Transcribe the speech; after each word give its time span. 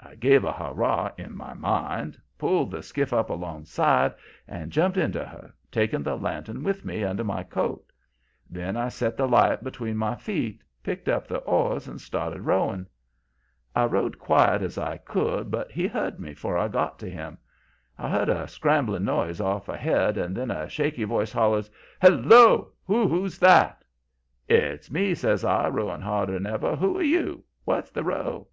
I 0.00 0.16
gave 0.16 0.44
a 0.44 0.52
hurrah, 0.52 1.12
in 1.16 1.34
my 1.34 1.54
mind, 1.54 2.18
pulled 2.36 2.70
the 2.72 2.82
skiff 2.82 3.10
up 3.10 3.30
alongside 3.30 4.12
and 4.46 4.70
jumped 4.70 4.98
into 4.98 5.24
her, 5.24 5.54
taking 5.70 6.02
the 6.02 6.14
lantern 6.14 6.62
with 6.62 6.84
me, 6.84 7.02
under 7.04 7.24
my 7.24 7.42
coat. 7.42 7.90
Then 8.50 8.76
I 8.76 8.90
set 8.90 9.16
the 9.16 9.26
light 9.26 9.64
between 9.64 9.96
my 9.96 10.14
feet, 10.14 10.60
picked 10.82 11.08
up 11.08 11.26
the 11.26 11.38
oars 11.38 11.88
and 11.88 11.98
started 12.02 12.42
rowing. 12.42 12.84
"I 13.74 13.86
rowed 13.86 14.18
quiet 14.18 14.60
as 14.60 14.76
I 14.76 14.98
could, 14.98 15.50
but 15.50 15.72
he 15.72 15.86
heard 15.86 16.20
me 16.20 16.34
'fore 16.34 16.58
I 16.58 16.68
got 16.68 16.98
to 16.98 17.08
him. 17.08 17.38
I 17.96 18.10
heard 18.10 18.28
a 18.28 18.48
scrambling 18.48 19.04
noise 19.06 19.40
off 19.40 19.70
ahead, 19.70 20.18
and 20.18 20.36
then 20.36 20.50
a 20.50 20.68
shaky 20.68 21.04
voice 21.04 21.32
hollers: 21.32 21.70
'Hello! 21.98 22.72
who's 22.84 23.38
that?' 23.38 23.82
"'It's 24.50 24.90
me,' 24.90 25.14
says 25.14 25.46
I, 25.46 25.66
rowing 25.70 26.02
harder'n 26.02 26.44
ever. 26.44 26.76
'Who 26.76 26.98
are 26.98 27.02
you? 27.02 27.42
What's 27.64 27.90
the 27.90 28.04
row?' 28.04 28.48